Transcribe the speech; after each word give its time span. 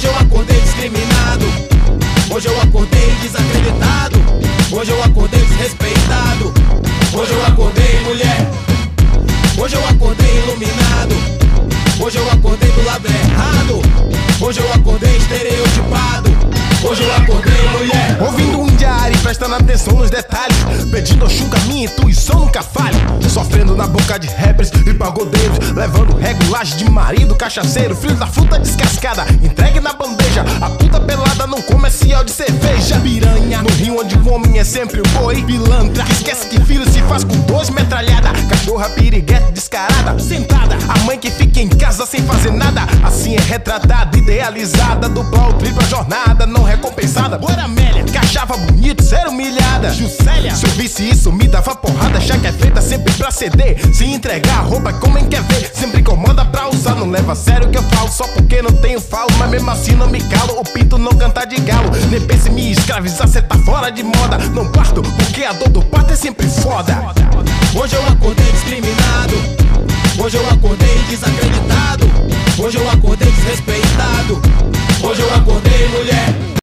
Hoje 0.00 0.08
eu 0.08 0.16
acordei 0.18 0.58
discriminado. 0.62 1.44
Hoje 2.30 2.48
eu 2.48 2.58
acordei 2.62 3.14
desacreditado. 3.20 4.16
Hoje 4.72 4.92
eu 4.92 5.04
acordei 5.04 5.40
desrespeitado. 5.42 6.54
Hoje 7.12 7.32
eu 7.34 7.46
acordei 7.46 8.00
mulher. 8.04 8.50
Hoje 9.58 9.76
eu 9.76 9.86
acordei 9.86 10.38
iluminado. 10.38 11.14
Hoje 12.00 12.16
eu 12.16 12.30
acordei 12.30 12.70
do 12.70 12.82
lado 12.82 13.06
errado. 13.08 13.82
Hoje 14.40 14.60
eu 14.60 14.72
acordei 14.72 15.18
estereotipado. 15.18 16.30
Hoje 16.82 17.02
eu 17.02 17.16
acordei 17.16 17.68
mulher. 17.78 18.22
Ouvindo 18.22 18.58
um 18.58 18.74
diário, 18.76 19.18
prestando 19.18 19.56
atenção 19.56 19.98
nos 19.98 20.08
detalhes. 20.08 20.56
Pedindo 20.90 21.28
Xuga, 21.28 21.58
minha 21.66 21.84
intuição 21.84 22.40
nunca 22.40 22.62
falha. 22.62 22.96
Sofrendo 23.28 23.76
na 23.76 23.86
boca 23.86 24.18
de 24.18 24.28
rappers 24.28 24.70
e 24.70 24.94
pagodeiros. 24.94 25.58
Levando 25.80 26.14
regulagem 26.14 26.76
de 26.76 26.90
marido, 26.90 27.34
cachaceiro. 27.34 27.96
Filho 27.96 28.14
da 28.14 28.26
fruta 28.26 28.58
descascada, 28.58 29.24
entregue 29.42 29.80
na 29.80 29.94
bandeja. 29.94 30.44
A 30.60 30.68
puta 30.68 31.00
pelada 31.00 31.46
num 31.46 31.62
comercial 31.62 32.22
de 32.22 32.32
cerveja. 32.32 33.00
Piranha, 33.00 33.62
no 33.62 33.70
rio 33.70 33.98
onde 33.98 34.14
o 34.14 34.30
homem 34.30 34.58
é 34.58 34.64
sempre 34.64 35.00
o 35.00 35.08
boi. 35.18 35.42
Pilantra, 35.42 36.04
esquece 36.10 36.48
que 36.48 36.60
filho 36.66 36.84
se 36.84 37.00
faz 37.04 37.24
com 37.24 37.34
dois 37.46 37.70
metralhada. 37.70 38.28
Cachorra 38.50 38.90
piriguete 38.90 39.52
descarada, 39.52 40.18
sentada. 40.18 40.76
A 40.86 40.98
mãe 41.06 41.18
que 41.18 41.30
fica 41.30 41.60
em 41.60 41.68
casa 41.70 42.04
sem 42.04 42.20
fazer 42.24 42.52
nada. 42.52 42.82
Assim 43.02 43.36
é 43.36 43.40
retratada, 43.40 44.18
idealizada. 44.18 45.08
Dupla 45.08 45.46
ou 45.46 45.54
tripla 45.54 45.82
jornada, 45.84 46.46
não 46.46 46.62
recompensada. 46.62 47.38
Bora 47.38 47.62
que 47.62 47.89
achava 48.30 48.56
bonito 48.56 49.02
ser 49.02 49.26
humilhada. 49.26 49.92
Juscelia, 49.92 50.54
se 50.54 50.64
eu 50.64 50.70
visse 50.72 51.02
isso, 51.02 51.32
me 51.32 51.48
dava 51.48 51.74
porrada. 51.74 52.20
Já 52.20 52.38
que 52.38 52.46
é 52.46 52.52
feita 52.52 52.80
sempre 52.80 53.12
pra 53.14 53.28
ceder. 53.30 53.76
Se 53.92 54.04
entregar 54.04 54.60
roupa 54.60 54.92
como 54.92 55.18
em 55.18 55.26
quer 55.26 55.42
ver. 55.42 55.68
Sempre 55.74 56.00
incomoda 56.00 56.44
pra 56.44 56.68
usar, 56.68 56.94
não 56.94 57.10
leva 57.10 57.32
a 57.32 57.34
sério 57.34 57.66
o 57.66 57.70
que 57.70 57.78
eu 57.78 57.82
falo. 57.82 58.08
Só 58.08 58.24
porque 58.28 58.62
não 58.62 58.70
tenho 58.70 59.00
falo, 59.00 59.28
mas 59.36 59.50
mesmo 59.50 59.68
assim 59.70 59.96
não 59.96 60.08
me 60.08 60.20
calo. 60.22 60.60
O 60.60 60.62
pinto 60.62 60.96
não 60.96 61.10
canta 61.12 61.44
de 61.44 61.56
galo. 61.60 61.90
Nem 62.08 62.20
pense 62.20 62.48
em 62.48 62.52
me 62.52 62.70
escravizar, 62.70 63.26
cê 63.26 63.42
tá 63.42 63.58
fora 63.58 63.90
de 63.90 64.04
moda. 64.04 64.38
Não 64.54 64.70
parto, 64.70 65.02
porque 65.02 65.42
a 65.42 65.52
dor 65.52 65.68
do 65.68 65.82
parto 65.82 66.12
é 66.12 66.16
sempre 66.16 66.46
foda. 66.46 66.96
Hoje 67.74 67.96
eu 67.96 68.06
acordei 68.06 68.52
discriminado. 68.52 69.34
Hoje 70.22 70.36
eu 70.36 70.48
acordei 70.50 70.98
desacreditado. 71.08 72.08
Hoje 72.58 72.78
eu 72.78 72.90
acordei 72.90 73.32
desrespeitado. 73.32 74.40
Hoje 75.02 75.20
eu 75.20 75.34
acordei 75.34 75.88
mulher. 75.88 76.59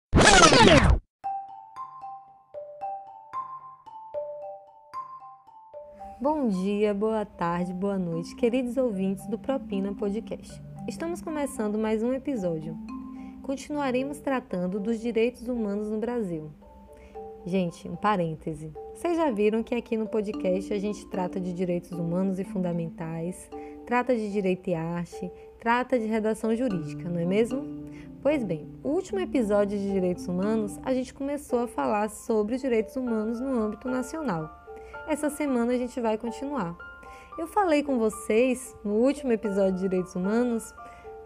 Bom 6.29 6.49
dia, 6.49 6.93
boa 6.93 7.23
tarde, 7.23 7.71
boa 7.71 7.97
noite, 7.97 8.35
queridos 8.35 8.75
ouvintes 8.75 9.25
do 9.27 9.39
Propina 9.39 9.93
Podcast. 9.93 10.61
Estamos 10.85 11.21
começando 11.21 11.77
mais 11.77 12.03
um 12.03 12.11
episódio. 12.11 12.77
Continuaremos 13.41 14.19
tratando 14.19 14.77
dos 14.77 14.99
direitos 14.99 15.47
humanos 15.47 15.89
no 15.89 15.99
Brasil. 15.99 16.51
Gente, 17.45 17.87
um 17.87 17.95
parêntese. 17.95 18.73
Vocês 18.93 19.15
já 19.15 19.31
viram 19.31 19.63
que 19.63 19.73
aqui 19.73 19.95
no 19.95 20.05
podcast 20.05 20.73
a 20.73 20.77
gente 20.77 21.05
trata 21.05 21.39
de 21.39 21.53
direitos 21.53 21.91
humanos 21.91 22.39
e 22.39 22.43
fundamentais, 22.43 23.49
trata 23.85 24.13
de 24.13 24.29
direito 24.29 24.69
e 24.69 24.75
arte, 24.75 25.31
trata 25.57 25.97
de 25.97 26.07
redação 26.07 26.53
jurídica, 26.53 27.07
não 27.07 27.21
é 27.21 27.25
mesmo? 27.25 27.63
Pois 28.21 28.43
bem, 28.43 28.67
o 28.83 28.89
último 28.89 29.21
episódio 29.21 29.79
de 29.79 29.93
direitos 29.93 30.27
humanos 30.27 30.77
a 30.83 30.93
gente 30.93 31.13
começou 31.13 31.59
a 31.59 31.67
falar 31.67 32.09
sobre 32.09 32.55
os 32.55 32.61
direitos 32.61 32.97
humanos 32.97 33.39
no 33.39 33.57
âmbito 33.61 33.87
nacional. 33.87 34.66
Essa 35.07 35.29
semana 35.29 35.71
a 35.71 35.77
gente 35.77 36.01
vai 36.01 36.17
continuar. 36.17 36.75
Eu 37.37 37.47
falei 37.47 37.81
com 37.81 37.97
vocês 37.97 38.75
no 38.83 38.95
último 38.95 39.31
episódio 39.31 39.75
de 39.75 39.79
Direitos 39.79 40.13
Humanos 40.15 40.75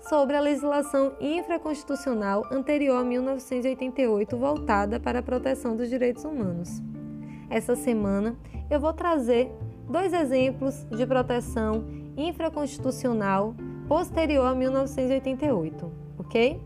sobre 0.07 0.35
a 0.35 0.39
legislação 0.39 1.13
infraconstitucional 1.19 2.45
anterior 2.51 2.97
a 2.97 3.03
1988 3.03 4.38
voltada 4.38 5.00
para 5.00 5.17
a 5.17 5.23
proteção 5.23 5.75
dos 5.75 5.89
direitos 5.89 6.23
humanos. 6.23 6.79
Essa 7.50 7.75
semana 7.75 8.38
eu 8.69 8.79
vou 8.79 8.94
trazer 8.94 9.51
dois 9.89 10.13
exemplos 10.13 10.85
de 10.91 11.03
proteção 11.07 11.84
infraconstitucional 12.16 13.55
posterior 13.88 14.45
a 14.45 14.53
1988, 14.53 15.91
ok? 16.19 16.61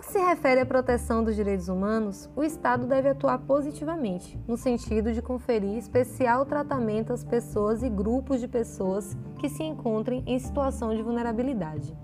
Que 0.00 0.06
se 0.06 0.18
refere 0.18 0.60
à 0.62 0.64
proteção 0.64 1.22
dos 1.22 1.36
direitos 1.36 1.68
humanos, 1.68 2.30
o 2.34 2.42
Estado 2.42 2.86
deve 2.86 3.10
atuar 3.10 3.38
positivamente, 3.40 4.40
no 4.48 4.56
sentido 4.56 5.12
de 5.12 5.20
conferir 5.20 5.76
especial 5.76 6.46
tratamento 6.46 7.12
às 7.12 7.22
pessoas 7.22 7.82
e 7.82 7.88
grupos 7.90 8.40
de 8.40 8.48
pessoas 8.48 9.14
que 9.38 9.50
se 9.50 9.62
encontrem 9.62 10.24
em 10.26 10.38
situação 10.38 10.94
de 10.94 11.02
vulnerabilidade. 11.02 11.94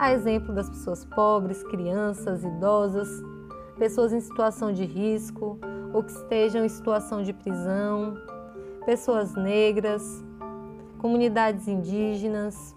A 0.00 0.12
exemplo 0.12 0.52
das 0.52 0.68
pessoas 0.68 1.04
pobres, 1.04 1.62
crianças, 1.62 2.42
idosas, 2.42 3.08
pessoas 3.78 4.12
em 4.12 4.20
situação 4.20 4.72
de 4.72 4.84
risco 4.84 5.60
ou 5.94 6.02
que 6.02 6.10
estejam 6.10 6.64
em 6.64 6.68
situação 6.68 7.22
de 7.22 7.32
prisão, 7.32 8.16
pessoas 8.84 9.32
negras, 9.36 10.02
comunidades 10.98 11.68
indígenas 11.68 12.74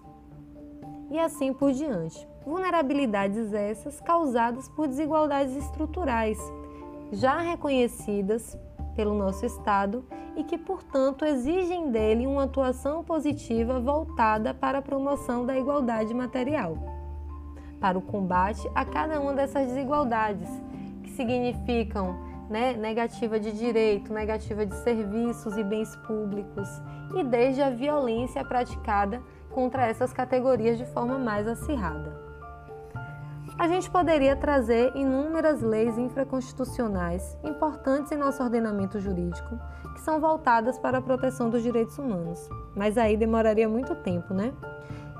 e 1.09 1.17
assim 1.17 1.51
por 1.51 1.71
diante 1.71 2.27
vulnerabilidades 2.45 3.51
essas 3.53 3.99
causadas 3.99 4.69
por 4.69 4.87
desigualdades 4.87 5.55
estruturais, 5.55 6.37
já 7.11 7.39
reconhecidas 7.39 8.57
pelo 8.95 9.15
nosso 9.15 9.45
Estado 9.45 10.05
e 10.37 10.43
que, 10.43 10.57
portanto, 10.57 11.25
exigem 11.25 11.91
dele 11.91 12.27
uma 12.27 12.43
atuação 12.43 13.03
positiva 13.03 13.79
voltada 13.79 14.53
para 14.53 14.77
a 14.77 14.81
promoção 14.81 15.45
da 15.45 15.57
igualdade 15.57 16.13
material, 16.13 16.77
para 17.79 17.97
o 17.97 18.01
combate 18.01 18.69
a 18.75 18.85
cada 18.85 19.19
uma 19.19 19.33
dessas 19.33 19.67
desigualdades, 19.67 20.49
que 21.03 21.09
significam 21.11 22.15
né, 22.49 22.73
negativa 22.73 23.39
de 23.39 23.51
direito, 23.51 24.13
negativa 24.13 24.65
de 24.65 24.75
serviços 24.75 25.57
e 25.57 25.63
bens 25.63 25.95
públicos, 26.07 26.69
e 27.15 27.23
desde 27.23 27.61
a 27.61 27.69
violência 27.69 28.43
praticada 28.43 29.21
contra 29.51 29.87
essas 29.87 30.11
categorias 30.13 30.77
de 30.77 30.85
forma 30.85 31.17
mais 31.17 31.47
acirrada 31.47 32.25
a 33.57 33.67
gente 33.67 33.89
poderia 33.89 34.35
trazer 34.35 34.91
inúmeras 34.95 35.61
leis 35.61 35.97
infraconstitucionais 35.97 37.37
importantes 37.43 38.11
em 38.11 38.17
nosso 38.17 38.43
ordenamento 38.43 38.99
jurídico 38.99 39.57
que 39.93 40.01
são 40.01 40.19
voltadas 40.19 40.77
para 40.77 40.97
a 40.97 41.01
proteção 41.01 41.49
dos 41.49 41.63
direitos 41.63 41.97
humanos, 41.97 42.49
mas 42.75 42.97
aí 42.97 43.15
demoraria 43.15 43.67
muito 43.69 43.95
tempo, 43.95 44.33
né? 44.33 44.53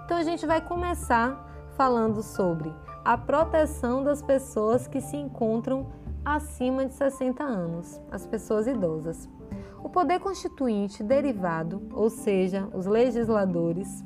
Então 0.03 0.18
a 0.18 0.23
gente 0.23 0.46
vai 0.46 0.59
começar 0.59 1.50
falando 1.78 2.22
sobre 2.22 2.73
a 3.06 3.18
proteção 3.18 4.03
das 4.03 4.22
pessoas 4.22 4.85
que 4.85 5.00
se 5.00 5.16
encontram 5.16 5.88
acima 6.25 6.85
de 6.85 6.94
60 6.94 7.44
anos, 7.44 8.02
as 8.12 8.25
pessoas 8.25 8.67
idosas. 8.67 9.29
O 9.81 9.88
poder 9.88 10.19
constituinte 10.19 11.03
derivado, 11.03 11.81
ou 11.94 12.09
seja, 12.09 12.67
os 12.73 12.85
legisladores, 12.85 14.03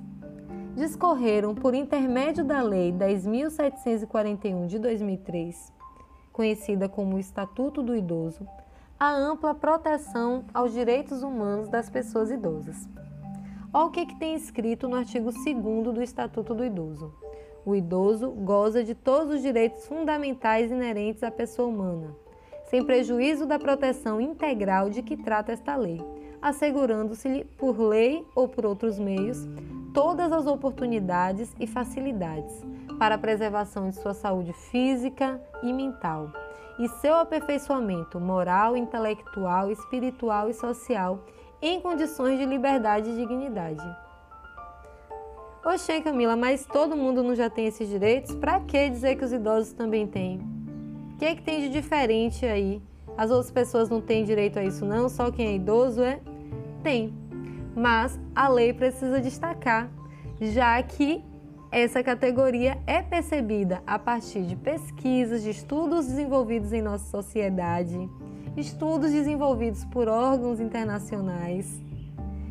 discorreram 0.80 1.54
por 1.54 1.76
intermédio 1.76 2.42
da 2.42 2.62
Lei 2.62 2.94
10.741 2.94 4.66
de 4.66 4.80
2003, 4.80 5.74
conhecida 6.32 6.88
como 6.88 7.20
Estatuto 7.20 7.84
do 7.84 7.94
Idoso, 7.94 8.48
a 8.98 9.12
ampla 9.12 9.54
proteção 9.54 10.46
aos 10.54 10.72
direitos 10.72 11.22
humanos 11.22 11.68
das 11.68 11.90
pessoas 11.90 12.32
idosas. 12.32 12.88
Olha 13.74 13.86
o 13.86 13.92
que, 13.92 14.06
que 14.06 14.16
tem 14.18 14.34
escrito 14.36 14.88
no 14.88 14.96
artigo 14.96 15.32
2 15.32 15.94
do 15.94 16.02
Estatuto 16.02 16.56
do 16.56 16.64
Idoso. 16.64 17.14
O 17.66 17.76
idoso 17.76 18.32
goza 18.32 18.82
de 18.82 18.96
todos 18.96 19.36
os 19.36 19.42
direitos 19.42 19.86
fundamentais 19.86 20.72
inerentes 20.72 21.24
à 21.24 21.30
pessoa 21.30 21.68
humana, 21.68 22.16
sem 22.70 22.86
prejuízo 22.86 23.46
da 23.46 23.60
proteção 23.60 24.22
integral 24.22 24.90
de 24.90 25.04
que 25.04 25.18
trata 25.18 25.52
esta 25.52 25.76
lei, 25.76 26.02
assegurando-se-lhe, 26.42 27.44
por 27.44 27.78
lei 27.78 28.26
ou 28.34 28.48
por 28.48 28.66
outros 28.66 28.98
meios, 28.98 29.46
todas 30.00 30.32
as 30.32 30.48
oportunidades 30.48 31.54
e 31.60 31.68
facilidades 31.68 32.66
para 32.98 33.16
a 33.16 33.18
preservação 33.18 33.90
de 33.90 33.98
sua 33.98 34.14
saúde 34.14 34.54
física 34.54 35.42
e 35.62 35.74
mental 35.74 36.32
e 36.80 36.88
seu 36.88 37.16
aperfeiçoamento 37.16 38.18
moral, 38.18 38.78
intelectual, 38.78 39.70
espiritual 39.70 40.50
e 40.50 40.54
social 40.54 41.26
em 41.62 41.82
condições 41.82 42.40
de 42.40 42.46
liberdade 42.46 43.10
e 43.10 43.16
dignidade. 43.18 43.84
Oxê, 45.66 46.00
Camila, 46.00 46.38
mas 46.38 46.66
todo 46.66 46.96
mundo 46.96 47.22
não 47.22 47.36
já 47.36 47.50
tem 47.50 47.66
esses 47.66 47.90
direitos? 47.90 48.34
Para 48.34 48.62
que 48.62 48.90
dizer 48.90 49.18
que 49.18 49.26
os 49.26 49.34
idosos 49.34 49.74
também 49.74 50.08
têm? 50.08 50.40
O 51.14 51.18
que, 51.18 51.26
é 51.26 51.36
que 51.36 51.42
tem 51.42 51.60
de 51.60 51.70
diferente 51.70 52.46
aí? 52.46 52.82
As 53.18 53.30
outras 53.32 53.52
pessoas 53.52 53.90
não 53.90 54.00
têm 54.00 54.24
direito 54.24 54.60
a 54.60 54.64
isso, 54.64 54.86
não? 54.86 55.10
Só 55.10 55.30
quem 55.30 55.48
é 55.48 55.56
idoso 55.56 56.02
é? 56.02 56.22
Tem 56.82 57.19
mas 57.80 58.20
a 58.36 58.50
lei 58.50 58.74
precisa 58.74 59.22
destacar, 59.22 59.90
já 60.42 60.84
que 60.84 61.24
essa 61.72 62.04
categoria 62.04 62.78
é 62.86 63.02
percebida 63.02 63.82
a 63.88 63.98
partir 63.98 64.42
de 64.42 64.58
pesquisas, 64.58 65.44
de 65.44 65.52
estudos 65.52 66.08
desenvolvidos 66.08 66.74
em 66.74 66.82
nossa 66.82 67.06
sociedade, 67.06 67.98
estudos 68.58 69.12
desenvolvidos 69.12 69.86
por 69.86 70.10
órgãos 70.10 70.60
internacionais, 70.60 71.82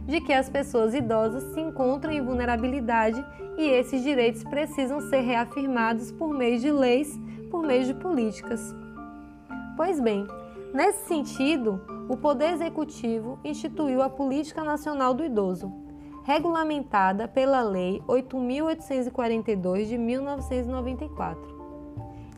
de 0.07 0.19
que 0.23 0.33
as 0.33 0.49
pessoas 0.49 0.95
idosas 0.95 1.43
se 1.53 1.61
encontram 1.61 2.11
em 2.11 2.23
vulnerabilidade 2.23 3.23
e 3.59 3.69
esses 3.69 4.03
direitos 4.03 4.43
precisam 4.45 5.03
ser 5.11 5.21
reafirmados 5.21 6.11
por 6.11 6.33
meio 6.33 6.59
de 6.59 6.73
leis, 6.73 7.21
por 7.51 7.63
meio 7.67 7.85
de 7.85 7.93
políticas. 7.93 8.75
Pois 9.77 10.01
bem, 10.01 10.27
nesse 10.73 11.07
sentido, 11.07 11.98
o 12.09 12.17
Poder 12.17 12.53
Executivo 12.55 13.39
instituiu 13.45 14.01
a 14.01 14.09
Política 14.09 14.65
Nacional 14.65 15.13
do 15.13 15.23
Idoso, 15.23 15.71
regulamentada 16.25 17.29
pela 17.29 17.63
Lei 17.63 18.03
8.842 18.09 19.85
de 19.85 19.99
1994 19.99 21.59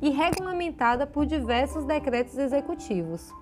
e 0.02 0.11
regulamentada 0.11 1.06
por 1.06 1.25
diversos 1.25 1.84
decretos 1.84 2.37
executivos, 2.37 3.32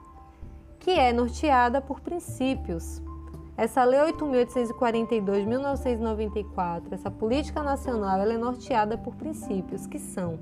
que 0.79 0.91
é 0.91 1.15
norteada 1.15 1.81
por 1.81 2.01
princípios. 2.01 3.01
Essa 3.57 3.83
Lei 3.85 4.01
8.842 4.13 5.41
de 5.41 5.47
1994, 5.47 6.95
essa 6.95 7.11
política 7.11 7.63
nacional, 7.63 8.21
ela 8.21 8.35
é 8.35 8.39
norteada 8.39 8.99
por 8.99 9.17
princípios 9.17 9.87
que 9.87 9.99
são 9.99 10.39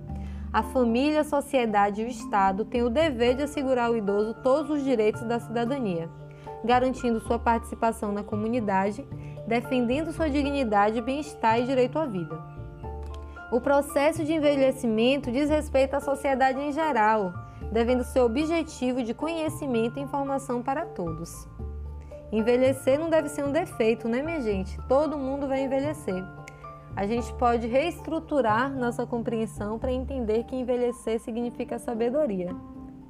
a 0.52 0.62
família, 0.62 1.20
a 1.20 1.24
sociedade 1.24 2.00
e 2.00 2.04
o 2.04 2.08
Estado 2.08 2.64
têm 2.64 2.82
o 2.82 2.90
dever 2.90 3.34
de 3.34 3.42
assegurar 3.42 3.88
ao 3.88 3.96
idoso 3.96 4.34
todos 4.42 4.70
os 4.70 4.84
direitos 4.84 5.22
da 5.22 5.38
cidadania, 5.38 6.08
garantindo 6.64 7.20
sua 7.20 7.38
participação 7.38 8.12
na 8.12 8.22
comunidade, 8.22 9.06
defendendo 9.46 10.12
sua 10.12 10.30
dignidade, 10.30 11.00
bem-estar 11.00 11.60
e 11.60 11.66
direito 11.66 11.98
à 11.98 12.06
vida. 12.06 12.38
O 13.52 13.60
processo 13.60 14.24
de 14.24 14.32
envelhecimento 14.32 15.30
diz 15.30 15.48
respeito 15.48 15.94
à 15.94 16.00
sociedade 16.00 16.58
em 16.58 16.72
geral, 16.72 17.32
devendo 17.70 18.02
ser 18.02 18.20
objetivo 18.20 19.02
de 19.02 19.14
conhecimento 19.14 19.98
e 19.98 20.02
informação 20.02 20.62
para 20.62 20.84
todos. 20.84 21.46
Envelhecer 22.32 22.98
não 22.98 23.08
deve 23.08 23.28
ser 23.28 23.44
um 23.44 23.52
defeito, 23.52 24.08
né, 24.08 24.20
minha 24.20 24.40
gente? 24.40 24.76
Todo 24.88 25.16
mundo 25.16 25.46
vai 25.46 25.62
envelhecer 25.62 26.24
a 26.96 27.06
gente 27.06 27.32
pode 27.34 27.66
reestruturar 27.66 28.72
nossa 28.74 29.06
compreensão 29.06 29.78
para 29.78 29.92
entender 29.92 30.44
que 30.44 30.56
envelhecer 30.56 31.20
significa 31.20 31.78
sabedoria, 31.78 32.56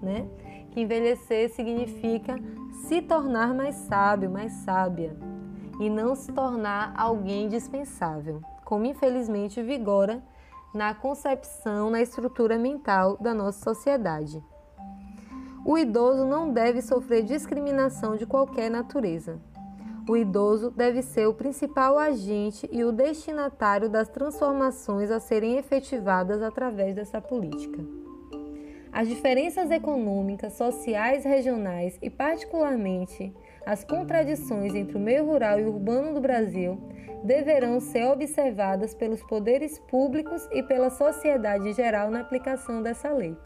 né? 0.02 0.26
Que 0.72 0.80
envelhecer 0.80 1.48
significa 1.50 2.36
se 2.88 3.00
tornar 3.00 3.54
mais 3.54 3.76
sábio, 3.76 4.28
mais 4.28 4.52
sábia 4.52 5.16
e 5.78 5.88
não 5.88 6.16
se 6.16 6.32
tornar 6.32 6.92
alguém 6.96 7.48
dispensável, 7.48 8.42
como 8.64 8.86
infelizmente 8.86 9.62
vigora 9.62 10.20
na 10.74 10.92
concepção, 10.92 11.88
na 11.88 12.02
estrutura 12.02 12.58
mental 12.58 13.16
da 13.18 13.32
nossa 13.32 13.62
sociedade. 13.62 14.42
O 15.64 15.78
idoso 15.78 16.24
não 16.24 16.52
deve 16.52 16.82
sofrer 16.82 17.22
discriminação 17.22 18.16
de 18.16 18.26
qualquer 18.26 18.68
natureza. 18.68 19.40
O 20.08 20.16
idoso 20.16 20.70
deve 20.70 21.02
ser 21.02 21.26
o 21.26 21.34
principal 21.34 21.98
agente 21.98 22.68
e 22.70 22.84
o 22.84 22.92
destinatário 22.92 23.88
das 23.88 24.08
transformações 24.08 25.10
a 25.10 25.18
serem 25.18 25.58
efetivadas 25.58 26.40
através 26.42 26.94
dessa 26.94 27.20
política. 27.20 27.84
As 28.92 29.08
diferenças 29.08 29.68
econômicas, 29.68 30.52
sociais, 30.52 31.24
regionais 31.24 31.98
e, 32.00 32.08
particularmente, 32.08 33.34
as 33.66 33.82
contradições 33.82 34.76
entre 34.76 34.96
o 34.96 35.00
meio 35.00 35.26
rural 35.26 35.58
e 35.58 35.64
urbano 35.64 36.14
do 36.14 36.20
Brasil 36.20 36.78
deverão 37.24 37.80
ser 37.80 38.04
observadas 38.04 38.94
pelos 38.94 39.20
poderes 39.24 39.80
públicos 39.90 40.48
e 40.52 40.62
pela 40.62 40.88
sociedade 40.88 41.68
em 41.68 41.74
geral 41.74 42.12
na 42.12 42.20
aplicação 42.20 42.80
dessa 42.80 43.10
lei. 43.10 43.36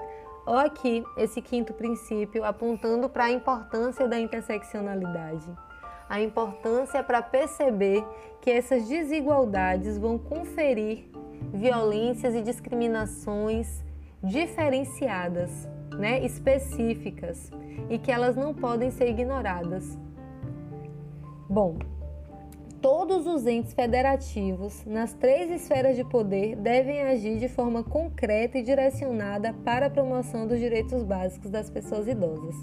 Olha 0.46 0.66
aqui 0.66 1.02
esse 1.16 1.40
quinto 1.40 1.72
princípio 1.72 2.44
apontando 2.44 3.08
para 3.08 3.24
a 3.24 3.30
importância 3.30 4.06
da 4.06 4.20
interseccionalidade 4.20 5.50
a 6.10 6.20
importância 6.20 7.04
para 7.04 7.22
perceber 7.22 8.04
que 8.40 8.50
essas 8.50 8.88
desigualdades 8.88 9.96
vão 9.96 10.18
conferir 10.18 11.04
violências 11.54 12.34
e 12.34 12.42
discriminações 12.42 13.84
diferenciadas, 14.20 15.68
né, 15.96 16.24
específicas, 16.24 17.52
e 17.88 17.96
que 17.96 18.10
elas 18.10 18.34
não 18.34 18.52
podem 18.52 18.90
ser 18.90 19.08
ignoradas. 19.08 19.96
Bom, 21.48 21.78
todos 22.82 23.26
os 23.26 23.46
entes 23.46 23.72
federativos 23.72 24.84
nas 24.84 25.12
três 25.12 25.48
esferas 25.48 25.94
de 25.94 26.04
poder 26.04 26.56
devem 26.56 27.02
agir 27.02 27.38
de 27.38 27.48
forma 27.48 27.84
concreta 27.84 28.58
e 28.58 28.62
direcionada 28.62 29.54
para 29.64 29.86
a 29.86 29.90
promoção 29.90 30.44
dos 30.44 30.58
direitos 30.58 31.04
básicos 31.04 31.50
das 31.50 31.70
pessoas 31.70 32.08
idosas, 32.08 32.56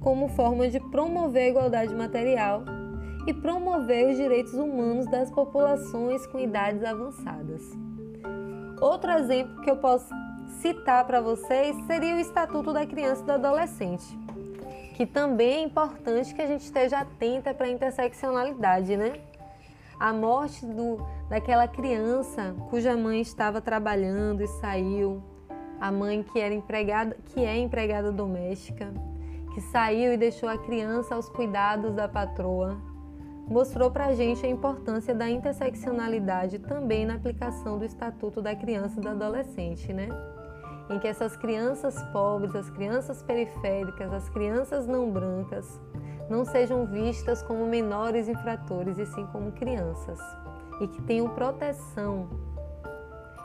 como 0.00 0.28
forma 0.28 0.68
de 0.68 0.78
promover 0.78 1.42
a 1.42 1.48
igualdade 1.48 1.94
material 1.94 2.62
e 3.26 3.32
promover 3.32 4.10
os 4.10 4.16
direitos 4.16 4.54
humanos 4.54 5.06
das 5.06 5.30
populações 5.30 6.26
com 6.26 6.38
idades 6.38 6.84
avançadas. 6.84 7.62
Outro 8.80 9.10
exemplo 9.12 9.62
que 9.62 9.70
eu 9.70 9.76
posso 9.76 10.12
citar 10.60 11.06
para 11.06 11.20
vocês 11.20 11.76
seria 11.86 12.16
o 12.16 12.18
Estatuto 12.18 12.72
da 12.72 12.86
Criança 12.86 13.22
e 13.22 13.26
do 13.26 13.32
Adolescente, 13.32 14.18
que 14.94 15.06
também 15.06 15.54
é 15.54 15.62
importante 15.62 16.34
que 16.34 16.42
a 16.42 16.46
gente 16.46 16.62
esteja 16.62 16.98
atenta 16.98 17.54
para 17.54 17.66
a 17.66 17.70
interseccionalidade, 17.70 18.96
né? 18.96 19.14
A 19.98 20.12
morte 20.12 20.66
do, 20.66 20.98
daquela 21.28 21.68
criança 21.68 22.54
cuja 22.68 22.96
mãe 22.96 23.20
estava 23.20 23.60
trabalhando 23.60 24.42
e 24.42 24.46
saiu, 24.46 25.22
a 25.80 25.90
mãe 25.90 26.22
que 26.22 26.38
era 26.38 26.54
empregada, 26.54 27.16
que 27.26 27.44
é 27.44 27.56
empregada 27.56 28.10
doméstica, 28.12 28.92
que 29.54 29.60
saiu 29.60 30.12
e 30.12 30.16
deixou 30.16 30.48
a 30.48 30.58
criança 30.58 31.14
aos 31.14 31.28
cuidados 31.28 31.94
da 31.94 32.08
patroa, 32.08 32.76
mostrou 33.46 33.90
para 33.90 34.06
a 34.06 34.14
gente 34.14 34.44
a 34.44 34.48
importância 34.48 35.14
da 35.14 35.28
interseccionalidade 35.28 36.58
também 36.58 37.04
na 37.04 37.14
aplicação 37.14 37.78
do 37.78 37.84
Estatuto 37.84 38.40
da 38.40 38.54
Criança 38.54 38.98
e 38.98 39.02
do 39.02 39.08
Adolescente, 39.08 39.92
né? 39.92 40.08
Em 40.90 40.98
que 40.98 41.08
essas 41.08 41.36
crianças 41.36 42.02
pobres, 42.12 42.54
as 42.54 42.68
crianças 42.70 43.22
periféricas, 43.22 44.12
as 44.12 44.28
crianças 44.28 44.86
não 44.86 45.10
brancas, 45.10 45.80
não 46.28 46.44
sejam 46.44 46.86
vistas 46.86 47.42
como 47.42 47.66
menores 47.66 48.28
infratores 48.28 48.98
e 48.98 49.06
sim 49.06 49.26
como 49.26 49.52
crianças 49.52 50.18
e 50.80 50.88
que 50.88 51.02
tenham 51.02 51.28
proteção 51.28 52.28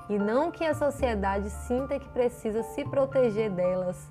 e 0.09 0.17
não 0.17 0.49
que 0.49 0.65
a 0.65 0.73
sociedade 0.73 1.49
sinta 1.49 1.99
que 1.99 2.09
precisa 2.09 2.63
se 2.63 2.83
proteger 2.83 3.51
delas, 3.51 4.09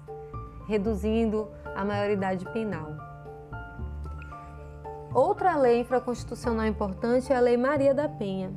reduzindo 0.69 1.49
a 1.75 1.85
maioridade 1.85 2.45
penal. 2.53 3.08
Outra 5.19 5.57
lei 5.57 5.81
infraconstitucional 5.81 6.65
importante 6.65 7.33
é 7.33 7.37
a 7.37 7.41
Lei 7.41 7.57
Maria 7.57 7.93
da 7.93 8.09
Penha, 8.09 8.53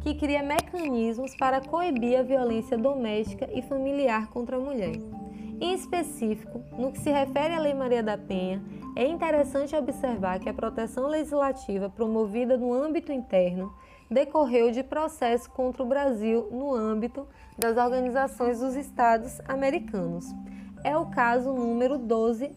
que 0.00 0.14
cria 0.14 0.40
mecanismos 0.40 1.34
para 1.34 1.60
coibir 1.60 2.16
a 2.16 2.22
violência 2.22 2.78
doméstica 2.78 3.48
e 3.52 3.60
familiar 3.60 4.28
contra 4.28 4.56
a 4.56 4.60
mulher. 4.60 4.94
Em 5.60 5.74
específico, 5.74 6.62
no 6.78 6.92
que 6.92 7.00
se 7.00 7.10
refere 7.10 7.54
à 7.54 7.58
Lei 7.58 7.74
Maria 7.74 8.04
da 8.04 8.16
Penha, 8.16 8.62
é 8.94 9.04
interessante 9.04 9.74
observar 9.74 10.38
que 10.38 10.48
a 10.48 10.54
proteção 10.54 11.08
legislativa 11.08 11.90
promovida 11.90 12.56
no 12.56 12.72
âmbito 12.72 13.10
interno 13.10 13.74
decorreu 14.08 14.70
de 14.70 14.84
processo 14.84 15.50
contra 15.50 15.82
o 15.82 15.88
Brasil 15.88 16.46
no 16.52 16.72
âmbito 16.72 17.26
das 17.58 17.76
organizações 17.76 18.60
dos 18.60 18.76
Estados 18.76 19.40
americanos. 19.48 20.24
É 20.84 20.96
o 20.96 21.06
caso 21.06 21.52
número 21.52 21.98
12, 21.98 22.48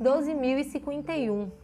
12.051, 0.00 1.61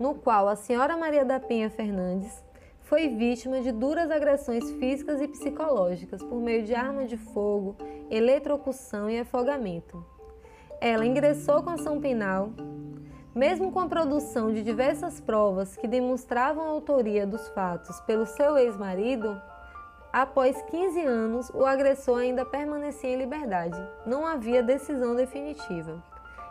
no 0.00 0.14
qual 0.14 0.48
a 0.48 0.56
senhora 0.56 0.96
Maria 0.96 1.26
da 1.26 1.38
Penha 1.38 1.68
Fernandes 1.68 2.42
foi 2.80 3.06
vítima 3.08 3.60
de 3.60 3.70
duras 3.70 4.10
agressões 4.10 4.68
físicas 4.72 5.20
e 5.20 5.28
psicológicas 5.28 6.22
por 6.22 6.40
meio 6.40 6.64
de 6.64 6.74
arma 6.74 7.04
de 7.04 7.18
fogo, 7.18 7.76
eletrocução 8.10 9.10
e 9.10 9.20
afogamento. 9.20 10.02
Ela 10.80 11.04
ingressou 11.04 11.62
com 11.62 11.68
ação 11.68 12.00
penal, 12.00 12.48
mesmo 13.34 13.70
com 13.70 13.78
a 13.78 13.86
produção 13.86 14.50
de 14.50 14.62
diversas 14.62 15.20
provas 15.20 15.76
que 15.76 15.86
demonstravam 15.86 16.64
a 16.64 16.70
autoria 16.70 17.26
dos 17.26 17.46
fatos 17.50 18.00
pelo 18.00 18.24
seu 18.24 18.56
ex-marido, 18.56 19.40
após 20.10 20.60
15 20.62 21.00
anos 21.04 21.50
o 21.50 21.66
agressor 21.66 22.20
ainda 22.20 22.46
permanecia 22.46 23.10
em 23.10 23.18
liberdade. 23.18 23.78
Não 24.06 24.26
havia 24.26 24.62
decisão 24.62 25.14
definitiva. 25.14 26.02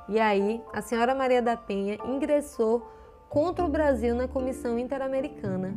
E 0.08 0.20
aí, 0.20 0.63
a 0.72 0.82
senhora 0.82 1.15
Maria 1.15 1.41
da 1.41 1.58
Penha 1.58 1.98
ingressou 2.06 2.99
contra 3.29 3.63
o 3.63 3.69
Brasil 3.69 4.15
na 4.15 4.27
Comissão 4.27 4.79
Interamericana. 4.79 5.74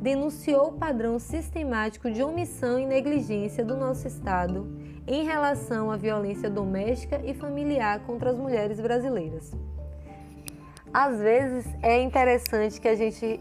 Denunciou 0.00 0.68
o 0.68 0.72
padrão 0.72 1.18
sistemático 1.18 2.10
de 2.10 2.22
omissão 2.22 2.78
e 2.78 2.86
negligência 2.86 3.64
do 3.64 3.76
nosso 3.76 4.06
Estado 4.06 4.66
em 5.06 5.24
relação 5.24 5.90
à 5.90 5.96
violência 5.96 6.48
doméstica 6.48 7.20
e 7.24 7.34
familiar 7.34 8.00
contra 8.00 8.30
as 8.30 8.36
mulheres 8.36 8.80
brasileiras. 8.80 9.52
Às 10.94 11.18
vezes 11.18 11.66
é 11.82 12.00
interessante 12.00 12.80
que 12.80 12.88
a 12.88 12.94
gente 12.94 13.40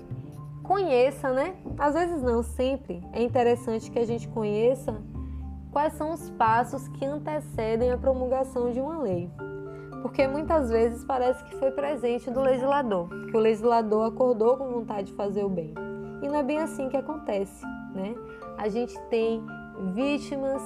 conheça, 0.64 1.32
né? 1.32 1.56
Às 1.78 1.94
vezes 1.94 2.22
não, 2.22 2.42
sempre 2.42 3.04
é 3.14 3.22
interessante 3.22 3.92
que 3.92 4.00
a 4.00 4.06
gente 4.06 4.28
conheça 4.28 4.96
quais 5.72 5.94
são 5.94 6.12
os 6.12 6.30
passos 6.32 6.88
que 6.90 7.06
antecedem 7.06 7.92
a 7.92 7.98
promulgação 7.98 8.72
de 8.72 8.80
uma 8.80 9.00
lei. 9.00 9.30
Porque 10.02 10.28
muitas 10.28 10.70
vezes 10.70 11.04
parece 11.06 11.44
que 11.44 11.56
foi 11.56 11.72
presente 11.72 12.30
do 12.30 12.42
legislador, 12.42 13.08
que 13.30 13.38
o 13.38 13.40
legislador 13.40 14.08
acordou 14.08 14.58
com 14.58 14.72
vontade 14.72 15.08
de 15.08 15.14
fazer 15.14 15.44
o 15.44 15.50
bem. 15.50 15.74
E 16.22 16.28
não 16.28 16.36
é 16.36 16.44
bem 16.44 16.60
assim 16.60 16.90
que 16.90 16.98
acontece, 16.98 17.66
né? 17.94 18.16
A 18.58 18.68
gente 18.68 19.00
tem 19.10 19.44
vítimas 19.94 20.62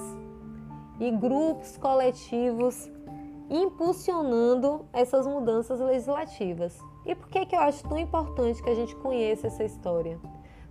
e 0.99 1.11
grupos 1.11 1.77
coletivos 1.77 2.89
impulsionando 3.49 4.85
essas 4.91 5.27
mudanças 5.27 5.79
legislativas. 5.79 6.77
E 7.05 7.13
por 7.13 7.27
que, 7.29 7.45
que 7.45 7.55
eu 7.55 7.59
acho 7.59 7.87
tão 7.87 7.97
importante 7.97 8.61
que 8.61 8.69
a 8.69 8.75
gente 8.75 8.95
conheça 8.95 9.47
essa 9.47 9.63
história? 9.63 10.19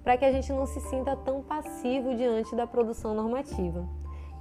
Para 0.03 0.17
que 0.17 0.25
a 0.25 0.33
gente 0.33 0.53
não 0.53 0.67
se 0.67 0.81
sinta 0.81 1.17
tão 1.17 1.43
passivo 1.43 2.15
diante 2.15 2.55
da 2.57 2.67
produção 2.67 3.15
normativa. 3.15 3.89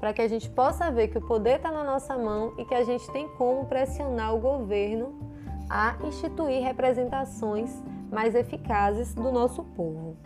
Para 0.04 0.12
que 0.12 0.22
a 0.22 0.28
gente 0.28 0.50
possa 0.50 0.92
ver 0.92 1.08
que 1.08 1.18
o 1.18 1.22
poder 1.22 1.56
está 1.56 1.72
na 1.72 1.82
nossa 1.82 2.18
mão 2.18 2.54
e 2.58 2.66
que 2.66 2.76
a 2.76 2.84
gente 2.84 3.10
tem 3.12 3.26
como 3.38 3.68
pressionar 3.68 4.36
o 4.36 4.38
governo 4.38 5.18
a 5.70 5.96
instituir 6.04 6.62
representações 6.62 7.72
mais 8.12 8.36
eficazes 8.36 9.14
do 9.14 9.32
nosso 9.32 9.64
povo. 9.64 10.18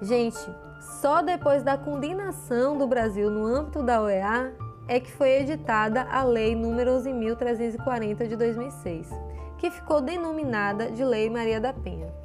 Gente, 0.00 0.38
só 1.00 1.20
depois 1.20 1.64
da 1.64 1.76
condenação 1.76 2.78
do 2.78 2.86
Brasil 2.86 3.28
no 3.28 3.44
âmbito 3.44 3.82
da 3.82 4.00
OEA 4.02 4.54
é 4.86 5.00
que 5.00 5.10
foi 5.10 5.40
editada 5.40 6.02
a 6.02 6.22
Lei 6.22 6.54
nº 6.54 7.36
11.340 7.36 8.28
de 8.28 8.36
2006, 8.36 9.10
que 9.58 9.68
ficou 9.68 10.00
denominada 10.00 10.92
de 10.92 11.04
Lei 11.04 11.28
Maria 11.28 11.60
da 11.60 11.72
Penha. 11.72 12.23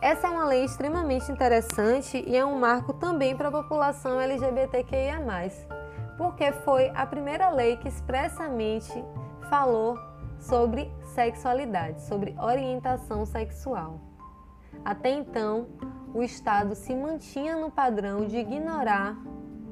Essa 0.00 0.28
é 0.28 0.30
uma 0.30 0.44
lei 0.44 0.64
extremamente 0.64 1.30
interessante 1.30 2.22
e 2.24 2.36
é 2.36 2.44
um 2.44 2.56
marco 2.56 2.92
também 2.92 3.36
para 3.36 3.48
a 3.48 3.52
população 3.52 4.20
LGBTQIA+, 4.20 5.18
porque 6.16 6.52
foi 6.52 6.88
a 6.94 7.04
primeira 7.04 7.50
lei 7.50 7.76
que 7.76 7.88
expressamente 7.88 8.92
falou 9.50 9.98
sobre 10.38 10.88
sexualidade, 11.14 12.00
sobre 12.02 12.32
orientação 12.40 13.26
sexual. 13.26 14.00
Até 14.84 15.10
então, 15.10 15.66
o 16.14 16.22
Estado 16.22 16.76
se 16.76 16.94
mantinha 16.94 17.56
no 17.56 17.68
padrão 17.68 18.24
de 18.24 18.36
ignorar, 18.36 19.16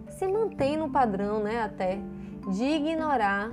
se 0.09 0.27
mantém 0.27 0.77
no 0.77 0.91
padrão, 0.91 1.39
né, 1.39 1.63
até, 1.63 2.01
de 2.49 2.65
ignorar 2.65 3.53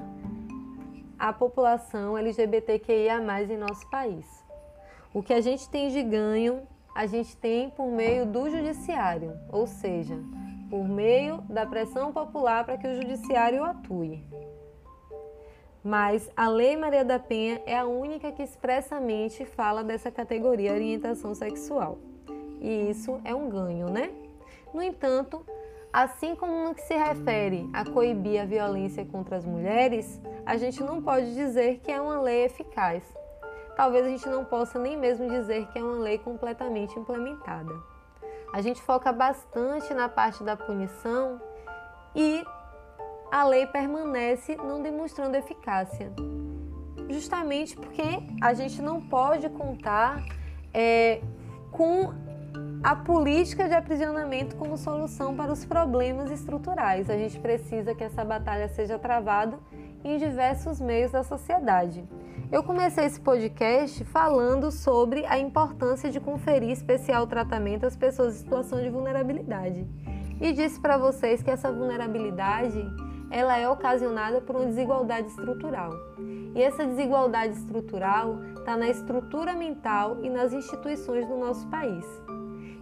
a 1.20 1.32
população 1.32 2.18
LGBTQIA+ 2.18 3.22
em 3.44 3.58
nosso 3.58 3.88
país. 3.92 4.43
O 5.14 5.22
que 5.22 5.32
a 5.32 5.42
gente 5.42 5.70
tem 5.70 5.90
de 5.90 6.02
ganho, 6.02 6.64
a 6.96 7.06
gente 7.06 7.38
tem 7.38 7.70
por 7.70 7.88
meio 7.92 8.26
do 8.26 8.50
judiciário, 8.50 9.38
ou 9.52 9.68
seja, 9.68 10.18
por 10.72 10.88
meio 10.88 11.38
da 11.42 11.68
pressão 11.68 12.12
popular 12.12 12.66
para 12.66 12.78
que 12.78 12.88
o 12.88 12.96
judiciário 12.96 13.64
atue. 13.64 14.24
Mas 15.84 16.32
a 16.36 16.48
Lei 16.48 16.76
Maria 16.76 17.06
da 17.06 17.20
Penha 17.20 17.62
é 17.68 17.78
a 17.78 17.86
única 17.86 18.32
que 18.32 18.42
expressamente 18.42 19.46
fala 19.46 19.84
dessa 19.84 20.10
categoria 20.10 20.74
orientação 20.74 21.36
sexual. 21.36 22.00
E 22.60 22.90
isso 22.90 23.22
é 23.24 23.36
um 23.36 23.50
ganho, 23.50 23.90
né? 23.90 24.10
No 24.74 24.82
entanto, 24.82 25.46
assim 25.92 26.36
como 26.36 26.64
no 26.64 26.74
que 26.74 26.82
se 26.82 26.96
refere 26.96 27.70
a 27.72 27.86
coibir 27.86 28.42
a 28.42 28.46
violência 28.46 29.06
contra 29.06 29.36
as 29.36 29.46
mulheres, 29.46 30.20
a 30.44 30.58
gente 30.58 30.82
não 30.82 31.04
pode 31.04 31.36
dizer 31.36 31.82
que 31.84 31.92
é 31.92 32.02
uma 32.02 32.20
lei 32.20 32.46
eficaz. 32.46 33.04
Talvez 33.76 34.06
a 34.06 34.10
gente 34.10 34.30
não 34.30 34.46
possa 34.46 34.78
nem 34.78 34.98
mesmo 34.98 35.28
dizer 35.30 35.68
que 35.68 35.80
é 35.80 35.84
uma 35.84 35.98
lei 35.98 36.18
completamente 36.18 36.98
implementada. 36.98 37.74
A 38.54 38.62
gente 38.62 38.82
foca 38.82 39.12
bastante 39.12 39.94
na 39.94 40.08
parte 40.08 40.44
da 40.44 40.56
punição 40.56 41.42
e 42.16 42.44
a 43.32 43.44
lei 43.44 43.66
permanece 43.66 44.56
não 44.58 44.82
demonstrando 44.82 45.36
eficácia. 45.36 46.14
Justamente 47.10 47.76
porque 47.76 48.04
a 48.42 48.54
gente 48.54 48.82
não 48.82 49.02
pode 49.02 49.50
contar 49.50 50.24
é, 50.72 51.20
com 51.72 52.14
a 52.84 52.96
política 52.96 53.68
de 53.68 53.74
aprisionamento 53.74 54.56
como 54.56 54.78
solução 54.78 55.36
para 55.36 55.52
os 55.52 55.66
problemas 55.66 56.30
estruturais. 56.30 57.10
A 57.10 57.18
gente 57.18 57.40
precisa 57.40 57.96
que 57.96 58.04
essa 58.04 58.24
batalha 58.24 58.68
seja 58.68 59.00
travada 59.00 59.58
em 60.04 60.18
diversos 60.18 60.80
meios 60.80 61.12
da 61.12 61.24
sociedade. 61.24 62.08
Eu 62.54 62.62
comecei 62.62 63.06
esse 63.06 63.20
podcast 63.20 64.06
falando 64.06 64.70
sobre 64.70 65.26
a 65.26 65.40
importância 65.40 66.12
de 66.12 66.20
conferir 66.20 66.70
especial 66.70 67.26
tratamento 67.26 67.84
às 67.84 67.98
pessoas 67.98 68.36
em 68.36 68.38
situação 68.38 68.80
de 68.80 68.92
vulnerabilidade. 68.92 69.88
E 70.40 70.54
disse 70.54 70.80
para 70.80 70.96
vocês 70.96 71.42
que 71.42 71.50
essa 71.50 71.72
vulnerabilidade 71.72 72.80
ela 73.32 73.58
é 73.58 73.68
ocasionada 73.68 74.40
por 74.40 74.56
uma 74.56 74.68
desigualdade 74.68 75.30
estrutural. 75.30 75.94
E 76.54 76.62
essa 76.62 76.86
desigualdade 76.86 77.56
estrutural 77.56 78.38
está 78.60 78.78
na 78.78 78.88
estrutura 78.88 79.56
mental 79.56 80.24
e 80.24 80.30
nas 80.30 80.54
instituições 80.54 81.28
do 81.28 81.36
nosso 81.36 81.68
país. 81.70 82.06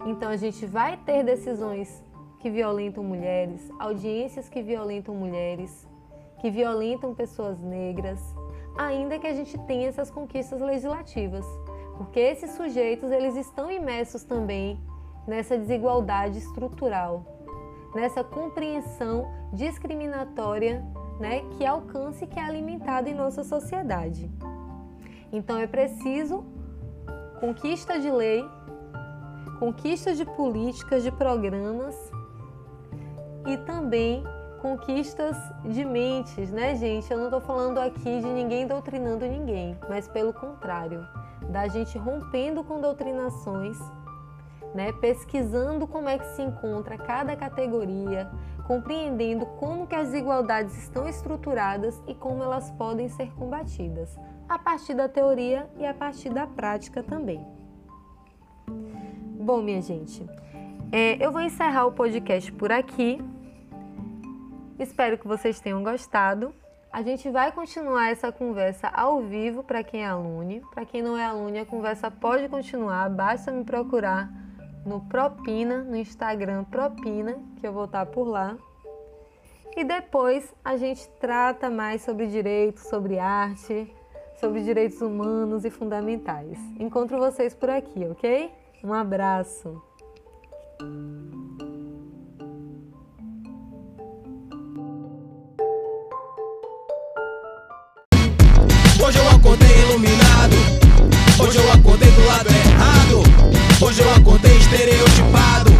Então 0.04 0.28
a 0.28 0.36
gente 0.36 0.66
vai 0.66 0.98
ter 0.98 1.24
decisões 1.24 2.04
que 2.40 2.50
violentam 2.50 3.02
mulheres, 3.02 3.70
audiências 3.78 4.50
que 4.50 4.60
violentam 4.60 5.14
mulheres, 5.14 5.88
que 6.42 6.50
violentam 6.50 7.14
pessoas 7.14 7.58
negras, 7.58 8.20
ainda 8.76 9.18
que 9.18 9.26
a 9.26 9.34
gente 9.34 9.58
tenha 9.66 9.88
essas 9.88 10.10
conquistas 10.10 10.60
legislativas, 10.60 11.46
porque 11.96 12.20
esses 12.20 12.52
sujeitos 12.52 13.10
eles 13.10 13.36
estão 13.36 13.70
imersos 13.70 14.24
também 14.24 14.80
nessa 15.26 15.56
desigualdade 15.56 16.38
estrutural 16.38 17.32
nessa 17.94 18.24
compreensão 18.24 19.30
discriminatória 19.52 20.84
né, 21.20 21.42
que 21.52 21.64
alcança 21.64 22.24
e 22.24 22.26
que 22.26 22.38
é 22.38 22.42
alimentada 22.42 23.08
em 23.08 23.14
nossa 23.14 23.44
sociedade. 23.44 24.30
Então 25.32 25.58
é 25.58 25.66
preciso 25.66 26.44
conquista 27.38 27.98
de 27.98 28.10
lei, 28.10 28.44
conquista 29.58 30.14
de 30.14 30.24
políticas, 30.24 31.02
de 31.02 31.12
programas 31.12 31.94
e 33.46 33.56
também 33.58 34.24
conquistas 34.62 35.36
de 35.64 35.84
mentes, 35.84 36.50
né, 36.50 36.74
gente? 36.76 37.10
Eu 37.10 37.18
não 37.18 37.26
estou 37.26 37.40
falando 37.40 37.78
aqui 37.78 38.20
de 38.20 38.26
ninguém 38.26 38.66
doutrinando 38.66 39.26
ninguém, 39.26 39.76
mas 39.88 40.08
pelo 40.08 40.32
contrário, 40.32 41.06
da 41.50 41.68
gente 41.68 41.98
rompendo 41.98 42.64
com 42.64 42.80
doutrinações 42.80 43.76
né, 44.74 44.92
pesquisando 44.92 45.86
como 45.86 46.08
é 46.08 46.18
que 46.18 46.26
se 46.26 46.42
encontra 46.42 46.96
cada 46.96 47.36
categoria, 47.36 48.30
compreendendo 48.66 49.44
como 49.44 49.86
que 49.86 49.94
as 49.94 50.10
desigualdades 50.10 50.76
estão 50.78 51.08
estruturadas 51.08 52.00
e 52.06 52.14
como 52.14 52.42
elas 52.42 52.70
podem 52.72 53.08
ser 53.08 53.32
combatidas, 53.34 54.16
a 54.48 54.58
partir 54.58 54.94
da 54.94 55.08
teoria 55.08 55.68
e 55.78 55.86
a 55.86 55.92
partir 55.92 56.30
da 56.30 56.46
prática 56.46 57.02
também. 57.02 57.44
Bom, 58.66 59.60
minha 59.60 59.82
gente, 59.82 60.24
é, 60.90 61.24
eu 61.24 61.32
vou 61.32 61.40
encerrar 61.40 61.86
o 61.86 61.92
podcast 61.92 62.52
por 62.52 62.70
aqui. 62.70 63.20
Espero 64.78 65.18
que 65.18 65.26
vocês 65.26 65.60
tenham 65.60 65.82
gostado. 65.82 66.54
A 66.92 67.02
gente 67.02 67.30
vai 67.30 67.50
continuar 67.52 68.10
essa 68.10 68.30
conversa 68.30 68.88
ao 68.88 69.22
vivo 69.22 69.62
para 69.62 69.82
quem 69.82 70.02
é 70.02 70.06
aluno. 70.06 70.60
Para 70.74 70.84
quem 70.84 71.00
não 71.02 71.16
é 71.16 71.24
aluno, 71.24 71.60
a 71.60 71.64
conversa 71.64 72.10
pode 72.10 72.48
continuar, 72.48 73.08
basta 73.08 73.50
me 73.50 73.64
procurar 73.64 74.30
no 74.84 75.00
Propina, 75.00 75.82
no 75.82 75.96
Instagram 75.96 76.64
Propina, 76.64 77.38
que 77.60 77.66
eu 77.66 77.72
vou 77.72 77.84
estar 77.84 78.04
por 78.06 78.24
lá. 78.24 78.56
E 79.74 79.84
depois 79.84 80.54
a 80.62 80.76
gente 80.76 81.08
trata 81.18 81.70
mais 81.70 82.02
sobre 82.02 82.26
direito, 82.26 82.80
sobre 82.80 83.18
arte, 83.18 83.90
sobre 84.38 84.62
direitos 84.62 85.00
humanos 85.00 85.64
e 85.64 85.70
fundamentais. 85.70 86.58
Encontro 86.78 87.18
vocês 87.18 87.54
por 87.54 87.70
aqui, 87.70 88.04
ok? 88.04 88.50
Um 88.84 88.92
abraço! 88.92 89.80
Hoje 103.82 104.00
eu 104.00 104.14
acordei 104.14 104.56
estereotipado. 104.58 105.70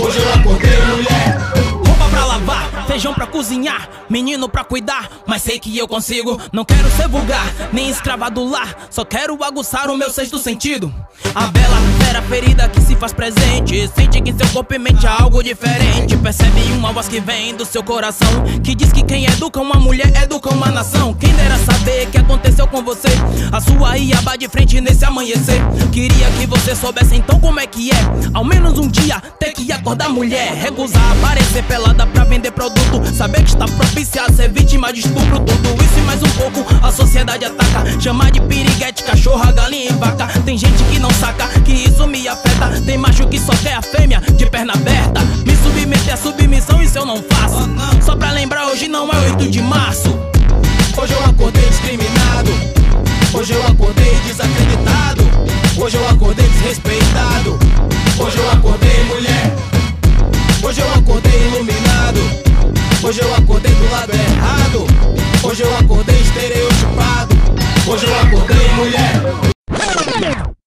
Hoje 0.00 0.18
eu 0.18 0.32
acordei 0.34 0.80
mulher. 0.86 1.38
Roupa 1.84 2.08
pra 2.08 2.24
lavar, 2.24 2.86
feijão 2.86 3.12
pra 3.12 3.26
cozinhar, 3.26 3.88
menino 4.08 4.48
pra 4.48 4.62
cuidar, 4.62 5.10
mas 5.26 5.42
sei 5.42 5.58
que 5.58 5.76
eu 5.76 5.88
consigo. 5.88 6.40
Não 6.52 6.64
quero 6.64 6.88
ser 6.92 7.08
vulgar, 7.08 7.52
nem 7.72 7.90
escrava 7.90 8.30
do 8.30 8.48
lar, 8.48 8.86
só 8.90 9.04
quero 9.04 9.42
aguçar 9.42 9.90
o 9.90 9.96
meu 9.96 10.10
sexto 10.10 10.38
sentido. 10.38 10.94
A 11.34 11.48
bela 11.48 11.78
Considera 12.08 12.20
a 12.20 12.22
ferida 12.22 12.57
faz 12.98 13.12
presente. 13.12 13.88
Sente 13.94 14.20
que 14.20 14.32
seu 14.32 14.46
corpo 14.48 14.74
e 14.74 14.78
mente 14.78 15.06
é 15.06 15.08
algo 15.08 15.42
diferente. 15.42 16.16
Percebe 16.16 16.60
uma 16.72 16.92
voz 16.92 17.08
que 17.08 17.20
vem 17.20 17.54
do 17.54 17.64
seu 17.64 17.82
coração. 17.82 18.44
Que 18.62 18.74
diz 18.74 18.92
que 18.92 19.02
quem 19.02 19.24
educa 19.26 19.60
uma 19.60 19.76
mulher 19.76 20.12
educa 20.22 20.50
uma 20.52 20.70
nação. 20.70 21.14
Quem 21.14 21.32
dera 21.32 21.56
saber 21.58 22.06
que 22.10 22.18
aconteceu 22.18 22.66
com 22.66 22.82
você. 22.82 23.08
A 23.52 23.60
sua 23.60 23.96
iaba 23.96 24.36
de 24.36 24.48
frente 24.48 24.80
nesse 24.80 25.04
amanhecer. 25.04 25.60
Queria 25.92 26.26
que 26.32 26.46
você 26.46 26.74
soubesse 26.74 27.16
então 27.16 27.38
como 27.38 27.60
é 27.60 27.66
que 27.66 27.90
é. 27.90 28.28
Ao 28.34 28.44
menos 28.44 28.78
um 28.78 28.88
dia 28.88 29.22
ter 29.38 29.52
que 29.52 29.70
acordar 29.70 30.08
mulher. 30.08 30.54
Recusar 30.54 31.12
aparecer 31.12 31.62
pelada 31.64 32.06
pra 32.06 32.24
vender 32.24 32.50
produto. 32.50 33.04
Saber 33.14 33.44
que 33.44 33.50
está 33.50 33.66
propícia 33.66 34.24
a 34.24 34.32
ser 34.32 34.50
vítima 34.50 34.92
de 34.92 35.00
estupro. 35.00 35.40
Tudo 35.40 35.84
isso 35.84 35.98
e 35.98 36.02
mais 36.02 36.22
um 36.22 36.30
pouco 36.30 36.66
a 36.84 36.90
sociedade 36.90 37.44
ataca. 37.44 38.00
Chamar 38.00 38.32
de 38.32 38.40
piriguete, 38.40 39.04
cachorra, 39.04 39.52
galinha 39.52 39.90
e 39.90 39.94
vaca. 39.94 40.26
Tem 40.44 40.58
gente 40.58 40.82
que 40.84 40.98
não 40.98 41.10
saca 41.10 41.48